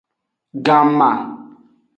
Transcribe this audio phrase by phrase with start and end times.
[0.65, 1.11] Ganma.